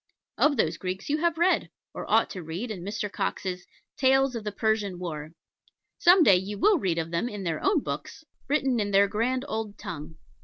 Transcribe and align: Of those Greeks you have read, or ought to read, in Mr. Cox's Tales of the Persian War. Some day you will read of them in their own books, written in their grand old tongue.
Of 0.39 0.57
those 0.57 0.77
Greeks 0.77 1.09
you 1.09 1.19
have 1.19 1.37
read, 1.37 1.69
or 1.93 2.09
ought 2.09 2.31
to 2.31 2.41
read, 2.41 2.71
in 2.71 2.81
Mr. 2.81 3.07
Cox's 3.07 3.67
Tales 3.97 4.35
of 4.35 4.43
the 4.43 4.51
Persian 4.51 4.97
War. 4.97 5.33
Some 5.99 6.23
day 6.23 6.37
you 6.37 6.57
will 6.57 6.79
read 6.79 6.97
of 6.97 7.11
them 7.11 7.29
in 7.29 7.43
their 7.43 7.63
own 7.63 7.81
books, 7.81 8.23
written 8.47 8.79
in 8.79 8.89
their 8.89 9.07
grand 9.07 9.45
old 9.47 9.77
tongue. 9.77 10.15